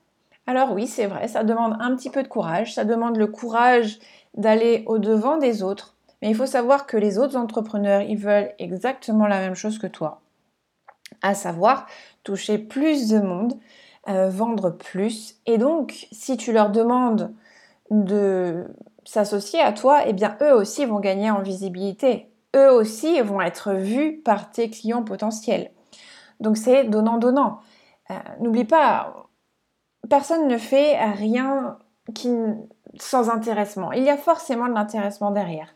Alors 0.47 0.73
oui, 0.73 0.85
c'est 0.85 1.07
vrai, 1.07 1.27
ça 1.27 1.43
demande 1.43 1.75
un 1.79 1.95
petit 1.95 2.11
peu 2.11 2.21
de 2.21 2.27
courage, 2.27 2.75
ça 2.75 2.85
demande 2.85 3.17
le 3.17 3.25
courage 3.25 3.97
d'aller 4.35 4.83
au-devant 4.85 5.37
des 5.37 5.63
autres, 5.63 5.95
mais 6.21 6.29
il 6.29 6.35
faut 6.35 6.45
savoir 6.45 6.85
que 6.85 6.97
les 6.97 7.17
autres 7.17 7.35
entrepreneurs, 7.35 8.01
ils 8.01 8.17
veulent 8.17 8.51
exactement 8.59 9.25
la 9.25 9.39
même 9.39 9.55
chose 9.55 9.79
que 9.79 9.87
toi, 9.87 10.21
à 11.23 11.33
savoir 11.33 11.87
toucher 12.23 12.59
plus 12.59 13.09
de 13.09 13.19
monde, 13.19 13.57
euh, 14.07 14.29
vendre 14.29 14.69
plus. 14.69 15.35
Et 15.45 15.57
donc, 15.57 16.07
si 16.11 16.37
tu 16.37 16.51
leur 16.51 16.69
demandes 16.69 17.33
de 17.89 18.67
s'associer 19.03 19.61
à 19.61 19.71
toi, 19.71 20.01
eh 20.05 20.13
bien, 20.13 20.37
eux 20.41 20.53
aussi 20.53 20.85
vont 20.85 20.99
gagner 20.99 21.31
en 21.31 21.41
visibilité. 21.41 22.29
Eux 22.55 22.71
aussi 22.71 23.21
vont 23.21 23.41
être 23.41 23.73
vus 23.73 24.21
par 24.23 24.51
tes 24.51 24.69
clients 24.69 25.03
potentiels. 25.03 25.71
Donc, 26.39 26.57
c'est 26.57 26.85
donnant-donnant. 26.85 27.59
Euh, 28.11 28.15
n'oublie 28.39 28.65
pas, 28.65 29.27
personne 30.09 30.47
ne 30.47 30.57
fait 30.57 31.03
rien 31.11 31.77
sans 32.99 33.29
intéressement. 33.29 33.91
Il 33.91 34.03
y 34.03 34.09
a 34.09 34.17
forcément 34.17 34.67
de 34.67 34.73
l'intéressement 34.73 35.31
derrière. 35.31 35.73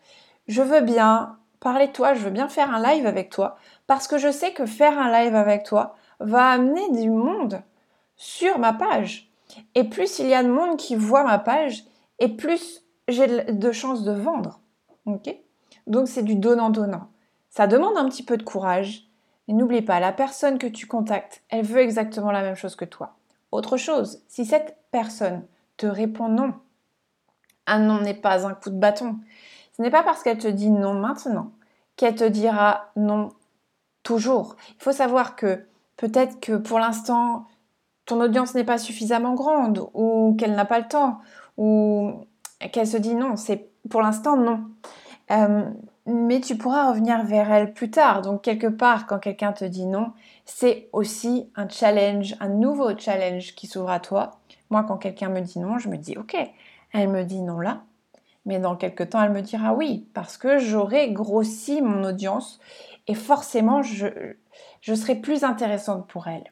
Je 0.47 0.61
veux 0.61 0.81
bien 0.81 1.37
parler 1.59 1.87
de 1.87 1.91
toi, 1.91 2.13
je 2.13 2.21
veux 2.21 2.29
bien 2.29 2.47
faire 2.47 2.73
un 2.73 2.81
live 2.81 3.05
avec 3.05 3.29
toi, 3.29 3.57
parce 3.87 4.07
que 4.07 4.17
je 4.17 4.31
sais 4.31 4.53
que 4.53 4.65
faire 4.65 4.97
un 4.97 5.11
live 5.11 5.35
avec 5.35 5.63
toi 5.63 5.95
va 6.19 6.49
amener 6.49 6.89
du 6.91 7.09
monde 7.09 7.61
sur 8.19 8.59
ma 8.59 8.73
page. 8.73 9.31
Et 9.73 9.85
plus 9.85 10.19
il 10.19 10.27
y 10.27 10.35
a 10.35 10.43
de 10.43 10.49
monde 10.49 10.77
qui 10.77 10.95
voit 10.95 11.23
ma 11.23 11.39
page, 11.39 11.85
et 12.19 12.27
plus 12.27 12.83
j'ai 13.07 13.45
de 13.45 13.71
chances 13.71 14.03
de 14.03 14.11
vendre. 14.11 14.59
Ok? 15.05 15.35
Donc 15.87 16.07
c'est 16.07 16.21
du 16.21 16.35
donnant-donnant. 16.35 17.09
Ça 17.49 17.65
demande 17.65 17.97
un 17.97 18.07
petit 18.07 18.21
peu 18.21 18.37
de 18.37 18.43
courage. 18.43 19.07
Mais 19.47 19.55
n'oublie 19.55 19.81
pas, 19.81 19.99
la 19.99 20.11
personne 20.11 20.59
que 20.59 20.67
tu 20.67 20.85
contactes, 20.85 21.41
elle 21.49 21.65
veut 21.65 21.79
exactement 21.79 22.31
la 22.31 22.43
même 22.43 22.55
chose 22.55 22.75
que 22.75 22.85
toi. 22.85 23.15
Autre 23.51 23.77
chose, 23.77 24.21
si 24.27 24.45
cette 24.45 24.77
personne 24.91 25.43
te 25.77 25.87
répond 25.87 26.27
non, 26.27 26.53
un 27.65 27.79
non 27.79 28.01
n'est 28.01 28.13
pas 28.13 28.45
un 28.45 28.53
coup 28.53 28.69
de 28.69 28.77
bâton. 28.77 29.17
Ce 29.75 29.81
n'est 29.81 29.89
pas 29.89 30.03
parce 30.03 30.21
qu'elle 30.21 30.37
te 30.37 30.47
dit 30.47 30.69
non 30.69 30.93
maintenant 30.93 31.51
qu'elle 31.95 32.15
te 32.15 32.25
dira 32.25 32.91
non 32.95 33.29
toujours. 34.03 34.55
Il 34.77 34.83
faut 34.83 34.91
savoir 34.91 35.35
que 35.35 35.65
peut-être 35.97 36.39
que 36.39 36.57
pour 36.57 36.79
l'instant, 36.79 37.45
ton 38.09 38.19
audience 38.21 38.55
n'est 38.55 38.63
pas 38.63 38.79
suffisamment 38.79 39.35
grande 39.35 39.87
ou 39.93 40.35
qu'elle 40.37 40.55
n'a 40.55 40.65
pas 40.65 40.79
le 40.79 40.87
temps 40.87 41.19
ou 41.57 42.25
qu'elle 42.71 42.87
se 42.87 42.97
dit 42.97 43.13
non, 43.13 43.35
c'est 43.35 43.69
pour 43.87 44.01
l'instant 44.01 44.35
non. 44.35 44.63
Euh, 45.29 45.69
mais 46.07 46.41
tu 46.41 46.57
pourras 46.57 46.89
revenir 46.89 47.23
vers 47.23 47.51
elle 47.51 47.71
plus 47.71 47.91
tard. 47.91 48.23
Donc 48.23 48.41
quelque 48.41 48.65
part, 48.65 49.05
quand 49.05 49.19
quelqu'un 49.19 49.53
te 49.53 49.63
dit 49.63 49.85
non, 49.85 50.11
c'est 50.45 50.89
aussi 50.91 51.51
un 51.55 51.69
challenge, 51.69 52.35
un 52.39 52.49
nouveau 52.49 52.97
challenge 52.97 53.53
qui 53.53 53.67
s'ouvre 53.67 53.91
à 53.91 53.99
toi. 53.99 54.39
Moi, 54.71 54.83
quand 54.87 54.97
quelqu'un 54.97 55.29
me 55.29 55.41
dit 55.41 55.59
non, 55.59 55.77
je 55.77 55.87
me 55.87 55.97
dis 55.97 56.17
ok, 56.17 56.35
elle 56.93 57.09
me 57.09 57.23
dit 57.23 57.43
non 57.43 57.59
là, 57.59 57.83
mais 58.47 58.57
dans 58.57 58.75
quelques 58.75 59.11
temps, 59.11 59.21
elle 59.21 59.33
me 59.33 59.43
dira 59.43 59.75
oui, 59.75 60.07
parce 60.15 60.35
que 60.37 60.57
j'aurai 60.57 61.11
grossi 61.11 61.83
mon 61.83 62.03
audience 62.03 62.59
et 63.05 63.13
forcément, 63.13 63.83
je, 63.83 64.07
je 64.81 64.93
serai 64.95 65.13
plus 65.13 65.43
intéressante 65.43 66.07
pour 66.07 66.27
elle. 66.27 66.51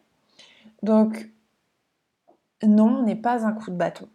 Donc, 0.84 1.30
non 2.64 3.04
n'est 3.04 3.16
pas 3.16 3.46
un 3.46 3.54
coup 3.54 3.72
de 3.72 3.76
bâton. 3.76 4.08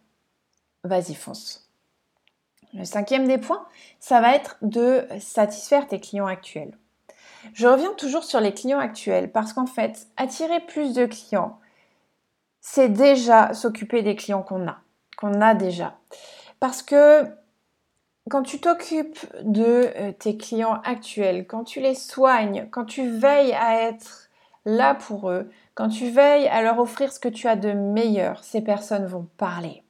Vas-y, 0.84 1.14
fonce. 1.14 1.68
Le 2.74 2.84
cinquième 2.84 3.28
des 3.28 3.38
points, 3.38 3.66
ça 4.00 4.20
va 4.20 4.34
être 4.34 4.56
de 4.62 5.06
satisfaire 5.20 5.86
tes 5.86 6.00
clients 6.00 6.26
actuels. 6.26 6.76
Je 7.54 7.66
reviens 7.66 7.92
toujours 7.94 8.24
sur 8.24 8.40
les 8.40 8.54
clients 8.54 8.78
actuels 8.78 9.30
parce 9.30 9.52
qu'en 9.52 9.66
fait, 9.66 10.06
attirer 10.16 10.60
plus 10.60 10.94
de 10.94 11.06
clients, 11.06 11.58
c'est 12.60 12.88
déjà 12.88 13.52
s'occuper 13.52 14.02
des 14.02 14.16
clients 14.16 14.42
qu'on 14.42 14.66
a, 14.68 14.78
qu'on 15.16 15.40
a 15.40 15.54
déjà. 15.54 15.98
Parce 16.60 16.82
que 16.82 17.24
quand 18.30 18.42
tu 18.42 18.60
t'occupes 18.60 19.26
de 19.42 19.90
euh, 19.96 20.12
tes 20.12 20.36
clients 20.36 20.80
actuels, 20.84 21.46
quand 21.46 21.64
tu 21.64 21.80
les 21.80 21.96
soignes, 21.96 22.68
quand 22.70 22.84
tu 22.84 23.08
veilles 23.08 23.52
à 23.52 23.82
être 23.82 24.21
là 24.64 24.94
pour 24.94 25.30
eux, 25.30 25.50
quand 25.74 25.88
tu 25.88 26.10
veilles 26.10 26.48
à 26.48 26.62
leur 26.62 26.78
offrir 26.78 27.12
ce 27.12 27.20
que 27.20 27.28
tu 27.28 27.48
as 27.48 27.56
de 27.56 27.72
meilleur, 27.72 28.42
ces 28.44 28.60
personnes 28.60 29.06
vont 29.06 29.26
parler. 29.36 29.82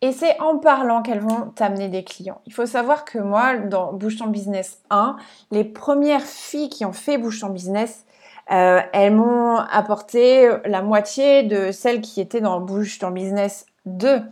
Et 0.00 0.12
c'est 0.12 0.38
en 0.40 0.58
parlant 0.58 1.02
qu'elles 1.02 1.20
vont 1.20 1.52
t'amener 1.54 1.88
des 1.88 2.04
clients. 2.04 2.40
Il 2.46 2.52
faut 2.52 2.66
savoir 2.66 3.04
que 3.04 3.18
moi, 3.18 3.56
dans 3.56 3.92
Bouge 3.92 4.18
ton 4.18 4.26
business 4.26 4.82
1, 4.90 5.16
les 5.50 5.64
premières 5.64 6.22
filles 6.22 6.68
qui 6.68 6.84
ont 6.84 6.92
fait 6.92 7.16
Bouge 7.16 7.40
ton 7.40 7.48
business, 7.48 8.04
euh, 8.50 8.80
elles 8.92 9.14
m'ont 9.14 9.56
apporté 9.56 10.50
la 10.66 10.82
moitié 10.82 11.42
de 11.42 11.72
celles 11.72 12.02
qui 12.02 12.20
étaient 12.20 12.42
dans 12.42 12.60
Bouge 12.60 12.98
ton 12.98 13.12
business 13.12 13.64
2. 13.86 14.22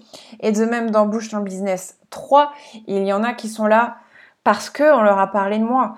Et 0.41 0.53
de 0.53 0.65
même 0.65 0.91
dans 0.91 1.07
Bouge 1.07 1.31
ton 1.31 1.41
business 1.41 1.99
3, 2.11 2.53
il 2.87 3.05
y 3.05 3.13
en 3.13 3.23
a 3.23 3.33
qui 3.33 3.49
sont 3.49 3.67
là 3.67 3.97
parce 4.45 4.69
qu'on 4.69 5.01
leur 5.03 5.19
a 5.19 5.29
parlé 5.29 5.59
de 5.59 5.65
moi. 5.65 5.97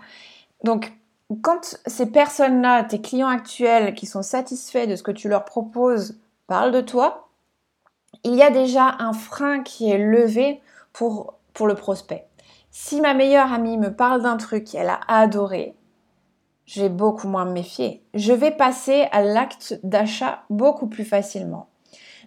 Donc, 0.62 0.92
quand 1.42 1.78
ces 1.86 2.06
personnes-là, 2.06 2.84
tes 2.84 3.00
clients 3.00 3.28
actuels 3.28 3.94
qui 3.94 4.06
sont 4.06 4.22
satisfaits 4.22 4.86
de 4.86 4.96
ce 4.96 5.02
que 5.02 5.10
tu 5.10 5.28
leur 5.28 5.44
proposes, 5.44 6.18
parlent 6.46 6.72
de 6.72 6.80
toi, 6.80 7.28
il 8.24 8.34
y 8.34 8.42
a 8.42 8.50
déjà 8.50 8.96
un 8.98 9.12
frein 9.12 9.62
qui 9.62 9.90
est 9.90 9.98
levé 9.98 10.60
pour, 10.92 11.34
pour 11.52 11.66
le 11.66 11.74
prospect. 11.74 12.26
Si 12.70 13.00
ma 13.00 13.14
meilleure 13.14 13.52
amie 13.52 13.78
me 13.78 13.94
parle 13.94 14.22
d'un 14.22 14.36
truc 14.36 14.64
qu'elle 14.64 14.88
a 14.88 15.00
adoré, 15.08 15.74
je 16.66 16.82
vais 16.82 16.88
beaucoup 16.88 17.28
moins 17.28 17.44
me 17.44 17.52
méfier. 17.52 18.02
Je 18.14 18.32
vais 18.32 18.50
passer 18.50 19.06
à 19.12 19.22
l'acte 19.22 19.78
d'achat 19.82 20.44
beaucoup 20.50 20.86
plus 20.86 21.04
facilement. 21.04 21.68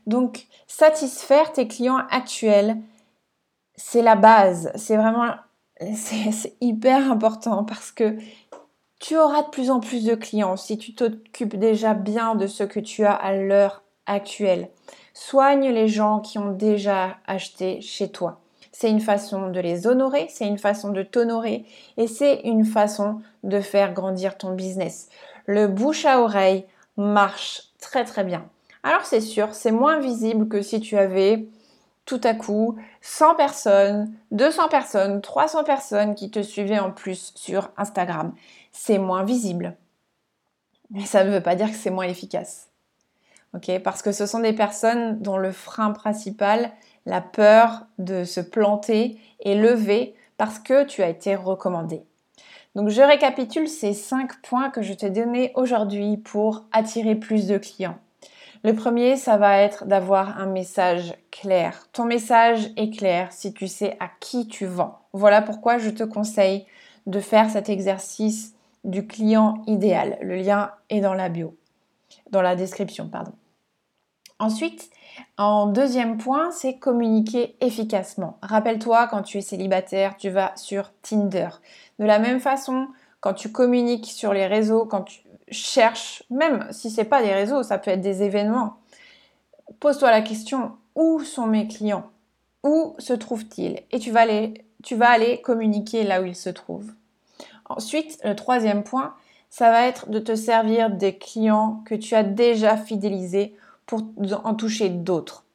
Donc, 0.05 0.47
satisfaire 0.67 1.51
tes 1.51 1.67
clients 1.67 2.01
actuels, 2.09 2.77
c'est 3.75 4.01
la 4.01 4.15
base. 4.15 4.71
C'est 4.75 4.95
vraiment, 4.95 5.33
c'est 5.93 6.55
hyper 6.61 7.11
important 7.11 7.63
parce 7.63 7.91
que 7.91 8.17
tu 8.99 9.17
auras 9.17 9.43
de 9.43 9.49
plus 9.49 9.69
en 9.69 9.79
plus 9.79 10.05
de 10.05 10.15
clients 10.15 10.57
si 10.57 10.77
tu 10.77 10.93
t'occupes 10.93 11.55
déjà 11.55 11.93
bien 11.93 12.35
de 12.35 12.47
ce 12.47 12.63
que 12.63 12.79
tu 12.79 13.05
as 13.05 13.13
à 13.13 13.33
l'heure 13.33 13.83
actuels. 14.05 14.69
Soigne 15.13 15.69
les 15.69 15.87
gens 15.87 16.19
qui 16.19 16.37
ont 16.37 16.51
déjà 16.51 17.17
acheté 17.27 17.81
chez 17.81 18.09
toi. 18.09 18.39
C'est 18.71 18.89
une 18.89 19.01
façon 19.01 19.49
de 19.49 19.59
les 19.59 19.87
honorer, 19.87 20.27
c'est 20.29 20.47
une 20.47 20.59
façon 20.59 20.91
de 20.91 21.01
t'honorer 21.01 21.65
et 21.97 22.07
c'est 22.07 22.41
une 22.41 22.65
façon 22.65 23.21
de 23.43 23.59
faire 23.59 23.93
grandir 23.93 24.37
ton 24.37 24.53
business. 24.53 25.09
Le 25.45 25.67
bouche 25.67 26.05
à 26.05 26.21
oreille 26.21 26.65
marche 26.95 27.63
très 27.79 28.03
très 28.03 28.23
bien. 28.23 28.47
Alors 28.83 29.05
c'est 29.05 29.21
sûr, 29.21 29.53
c'est 29.53 29.71
moins 29.71 29.99
visible 29.99 30.47
que 30.47 30.61
si 30.61 30.79
tu 30.79 30.97
avais 30.97 31.47
tout 32.05 32.21
à 32.23 32.33
coup 32.33 32.77
100 33.01 33.35
personnes, 33.35 34.13
200 34.31 34.69
personnes, 34.69 35.21
300 35.21 35.63
personnes 35.63 36.15
qui 36.15 36.31
te 36.31 36.41
suivaient 36.41 36.79
en 36.79 36.91
plus 36.91 37.33
sur 37.35 37.69
Instagram. 37.77 38.33
C'est 38.79 38.99
moins 38.99 39.23
visible. 39.23 39.75
Mais 40.91 41.05
ça 41.05 41.23
ne 41.23 41.31
veut 41.31 41.41
pas 41.41 41.55
dire 41.55 41.71
que 41.71 41.75
c'est 41.75 41.89
moins 41.89 42.07
efficace. 42.07 42.69
ok? 43.55 43.79
Parce 43.83 44.03
que 44.03 44.11
ce 44.11 44.27
sont 44.27 44.39
des 44.39 44.53
personnes 44.53 45.19
dont 45.19 45.37
le 45.37 45.51
frein 45.51 45.91
principal, 45.91 46.71
la 47.07 47.19
peur 47.19 47.87
de 47.97 48.23
se 48.23 48.39
planter, 48.39 49.19
est 49.43 49.55
levé 49.55 50.15
parce 50.37 50.59
que 50.59 50.85
tu 50.85 51.01
as 51.01 51.09
été 51.09 51.35
recommandé. 51.35 52.03
Donc 52.75 52.89
je 52.89 53.01
récapitule 53.01 53.67
ces 53.67 53.93
5 53.93 54.41
points 54.43 54.69
que 54.69 54.83
je 54.83 54.93
t'ai 54.93 55.09
donnés 55.09 55.51
aujourd'hui 55.55 56.17
pour 56.17 56.65
attirer 56.71 57.15
plus 57.15 57.47
de 57.47 57.57
clients. 57.57 57.97
Le 58.63 58.73
premier, 58.73 59.17
ça 59.17 59.37
va 59.37 59.57
être 59.57 59.85
d'avoir 59.85 60.39
un 60.39 60.45
message 60.45 61.15
clair. 61.31 61.87
Ton 61.93 62.05
message 62.05 62.69
est 62.77 62.95
clair 62.95 63.31
si 63.31 63.53
tu 63.53 63.67
sais 63.67 63.97
à 63.99 64.07
qui 64.19 64.47
tu 64.47 64.67
vends. 64.67 64.99
Voilà 65.13 65.41
pourquoi 65.41 65.79
je 65.79 65.89
te 65.89 66.03
conseille 66.03 66.65
de 67.07 67.19
faire 67.19 67.49
cet 67.49 67.69
exercice 67.69 68.53
du 68.87 69.05
client 69.05 69.61
idéal. 69.67 70.17
Le 70.21 70.37
lien 70.37 70.71
est 70.89 71.01
dans 71.01 71.13
la 71.13 71.29
bio, 71.29 71.55
dans 72.31 72.41
la 72.41 72.55
description, 72.55 73.07
pardon. 73.07 73.33
Ensuite, 74.39 74.89
en 75.37 75.67
deuxième 75.67 76.17
point, 76.17 76.51
c'est 76.51 76.77
communiquer 76.77 77.55
efficacement. 77.59 78.37
Rappelle-toi, 78.41 79.07
quand 79.07 79.23
tu 79.23 79.37
es 79.37 79.41
célibataire, 79.41 80.15
tu 80.17 80.29
vas 80.29 80.55
sur 80.55 80.91
Tinder. 81.01 81.49
De 81.99 82.05
la 82.05 82.19
même 82.19 82.39
façon, 82.39 82.87
quand 83.19 83.33
tu 83.33 83.51
communiques 83.51 84.05
sur 84.05 84.33
les 84.33 84.47
réseaux, 84.47 84.85
quand 84.85 85.01
tu 85.01 85.21
cherche, 85.49 86.23
même 86.29 86.67
si 86.71 86.89
ce 86.89 87.01
n'est 87.01 87.07
pas 87.07 87.23
des 87.23 87.33
réseaux, 87.33 87.63
ça 87.63 87.77
peut 87.77 87.91
être 87.91 88.01
des 88.01 88.23
événements. 88.23 88.77
Pose-toi 89.79 90.11
la 90.11 90.21
question 90.21 90.73
où 90.95 91.19
sont 91.23 91.47
mes 91.47 91.67
clients? 91.67 92.09
Où 92.63 92.95
se 92.99 93.13
trouvent-ils? 93.13 93.81
Et 93.91 93.99
tu 93.99 94.11
vas, 94.11 94.21
aller, 94.21 94.65
tu 94.83 94.95
vas 94.95 95.09
aller 95.09 95.41
communiquer 95.41 96.03
là 96.03 96.21
où 96.21 96.25
ils 96.25 96.35
se 96.35 96.49
trouvent. 96.49 96.91
Ensuite, 97.69 98.19
le 98.23 98.35
troisième 98.35 98.83
point, 98.83 99.13
ça 99.49 99.71
va 99.71 99.87
être 99.87 100.09
de 100.09 100.19
te 100.19 100.35
servir 100.35 100.89
des 100.89 101.17
clients 101.17 101.81
que 101.85 101.95
tu 101.95 102.15
as 102.15 102.23
déjà 102.23 102.77
fidélisés 102.77 103.55
pour 103.85 104.01
en 104.43 104.53
toucher 104.55 104.89
d'autres. 104.89 105.45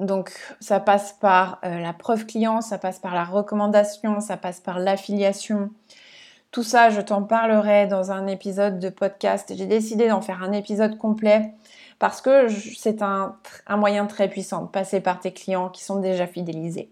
Donc 0.00 0.32
ça 0.60 0.80
passe 0.80 1.12
par 1.12 1.60
euh, 1.64 1.78
la 1.78 1.92
preuve 1.92 2.26
client, 2.26 2.60
ça 2.60 2.78
passe 2.78 2.98
par 2.98 3.14
la 3.14 3.24
recommandation, 3.24 4.20
ça 4.20 4.36
passe 4.36 4.60
par 4.60 4.80
l'affiliation, 4.80 5.70
tout 6.56 6.62
ça, 6.62 6.88
je 6.88 7.02
t'en 7.02 7.22
parlerai 7.22 7.86
dans 7.86 8.12
un 8.12 8.26
épisode 8.26 8.78
de 8.78 8.88
podcast. 8.88 9.52
J'ai 9.54 9.66
décidé 9.66 10.08
d'en 10.08 10.22
faire 10.22 10.42
un 10.42 10.52
épisode 10.52 10.96
complet 10.96 11.52
parce 11.98 12.22
que 12.22 12.48
c'est 12.48 13.02
un, 13.02 13.36
moyen 13.68 14.06
très 14.06 14.28
puissant 14.28 14.62
de 14.62 14.68
passer 14.68 15.00
par 15.00 15.20
tes 15.20 15.32
clients 15.32 15.68
qui 15.68 15.84
sont 15.84 16.00
déjà 16.00 16.26
fidélisés. 16.26 16.90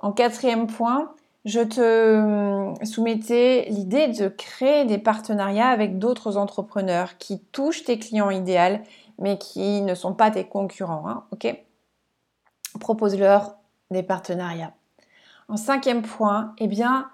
En 0.00 0.12
quatrième 0.12 0.68
point, 0.68 1.10
je 1.46 1.60
te 1.60 2.16
hum, 2.18 2.84
soumettais 2.84 3.66
l'idée 3.70 4.08
de 4.08 4.28
créer 4.28 4.84
des 4.84 4.98
partenariats 4.98 5.68
avec 5.68 5.98
d'autres 5.98 6.36
entrepreneurs 6.36 7.16
qui 7.16 7.40
touchent 7.40 7.84
tes 7.84 7.98
clients 7.98 8.30
idéaux, 8.30 8.78
mais 9.18 9.38
qui 9.38 9.80
ne 9.80 9.94
sont 9.94 10.12
pas 10.12 10.30
tes 10.30 10.44
concurrents. 10.44 11.08
Hein, 11.08 11.24
Propose-leur 12.78 13.56
des 13.90 14.02
partenariats. 14.02 14.74
En 15.48 15.56
cinquième 15.56 16.02
point, 16.02 16.52
eh 16.58 16.66
bien, 16.66 17.08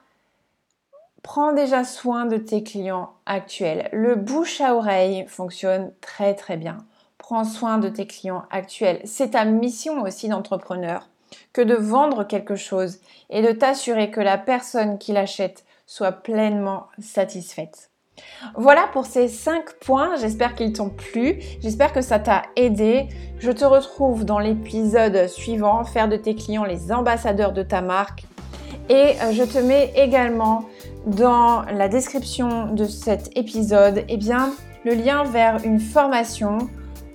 Prends 1.22 1.52
déjà 1.52 1.84
soin 1.84 2.26
de 2.26 2.36
tes 2.36 2.64
clients 2.64 3.12
actuels. 3.26 3.88
Le 3.92 4.16
bouche 4.16 4.60
à 4.60 4.74
oreille 4.74 5.24
fonctionne 5.28 5.92
très 6.00 6.34
très 6.34 6.56
bien. 6.56 6.78
Prends 7.16 7.44
soin 7.44 7.78
de 7.78 7.88
tes 7.88 8.08
clients 8.08 8.42
actuels. 8.50 9.00
C'est 9.04 9.30
ta 9.30 9.44
mission 9.44 10.02
aussi 10.02 10.28
d'entrepreneur 10.28 11.08
que 11.52 11.62
de 11.62 11.74
vendre 11.74 12.24
quelque 12.24 12.56
chose 12.56 12.98
et 13.30 13.42
de 13.42 13.52
t'assurer 13.52 14.10
que 14.10 14.20
la 14.20 14.38
personne 14.38 14.98
qui 14.98 15.12
l'achète 15.12 15.64
soit 15.86 16.12
pleinement 16.12 16.86
satisfaite. 17.00 17.90
Voilà 18.56 18.88
pour 18.92 19.06
ces 19.06 19.28
5 19.28 19.74
points, 19.80 20.16
j'espère 20.16 20.54
qu'ils 20.54 20.72
t'ont 20.72 20.90
plu, 20.90 21.38
j'espère 21.60 21.92
que 21.92 22.02
ça 22.02 22.18
t'a 22.18 22.42
aidé. 22.56 23.08
Je 23.38 23.50
te 23.50 23.64
retrouve 23.64 24.24
dans 24.24 24.38
l'épisode 24.38 25.28
suivant, 25.28 25.84
faire 25.84 26.08
de 26.08 26.16
tes 26.16 26.34
clients 26.34 26.64
les 26.64 26.92
ambassadeurs 26.92 27.52
de 27.52 27.62
ta 27.62 27.80
marque. 27.80 28.24
Et 28.88 29.14
euh, 29.22 29.32
je 29.32 29.44
te 29.44 29.58
mets 29.58 29.92
également 29.96 30.64
dans 31.06 31.62
la 31.62 31.88
description 31.88 32.72
de 32.72 32.84
cet 32.84 33.36
épisode 33.36 34.04
eh 34.08 34.16
bien, 34.16 34.52
le 34.84 34.94
lien 34.94 35.24
vers 35.24 35.64
une 35.64 35.80
formation 35.80 36.58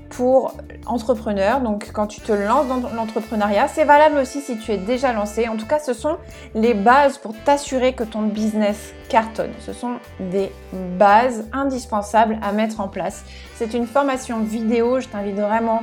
pour 0.10 0.56
entrepreneurs. 0.86 1.62
Donc 1.62 1.92
quand 1.94 2.08
tu 2.08 2.22
te 2.22 2.32
lances 2.32 2.68
dans 2.68 2.90
l'entrepreneuriat, 2.96 3.68
c'est 3.68 3.84
valable 3.84 4.18
aussi 4.18 4.42
si 4.42 4.58
tu 4.58 4.72
es 4.72 4.78
déjà 4.78 5.14
lancé. 5.14 5.48
En 5.48 5.58
tout 5.58 5.66
cas, 5.66 5.80
ce 5.80 5.94
sont 5.94 6.18
les 6.56 6.74
bases 6.74 7.18
pour 7.18 7.34
t'assurer 7.44 7.94
que 7.94 8.04
ton 8.04 8.24
business 8.24 8.94
cartonne. 9.10 9.52
Ce 9.60 9.74
sont 9.74 9.96
des 10.20 10.52
bases 10.98 11.46
indispensables 11.54 12.40
à 12.42 12.52
mettre 12.52 12.80
en 12.80 12.88
place. 12.88 13.24
C'est 13.56 13.74
une 13.74 13.88
formation 13.88 14.40
vidéo, 14.40 15.00
je 15.00 15.08
t'invite 15.08 15.36
vraiment 15.36 15.82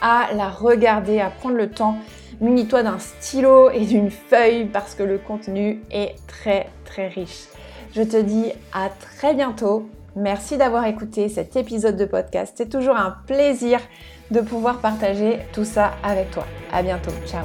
à 0.00 0.28
la 0.34 0.48
regarder, 0.48 1.20
à 1.20 1.30
prendre 1.30 1.56
le 1.56 1.70
temps 1.70 1.96
Munis-toi 2.40 2.82
d'un 2.82 2.98
stylo 2.98 3.70
et 3.70 3.84
d'une 3.84 4.10
feuille 4.10 4.64
parce 4.66 4.94
que 4.94 5.02
le 5.02 5.18
contenu 5.18 5.80
est 5.90 6.16
très 6.26 6.68
très 6.84 7.08
riche. 7.08 7.44
Je 7.94 8.02
te 8.02 8.20
dis 8.20 8.50
à 8.72 8.88
très 8.88 9.34
bientôt. 9.34 9.88
Merci 10.16 10.56
d'avoir 10.56 10.86
écouté 10.86 11.28
cet 11.28 11.56
épisode 11.56 11.96
de 11.96 12.04
podcast. 12.04 12.54
C'est 12.56 12.68
toujours 12.68 12.96
un 12.96 13.16
plaisir 13.26 13.80
de 14.30 14.40
pouvoir 14.40 14.80
partager 14.80 15.40
tout 15.52 15.64
ça 15.64 15.92
avec 16.02 16.30
toi. 16.30 16.46
À 16.72 16.82
bientôt. 16.82 17.12
Ciao. 17.26 17.44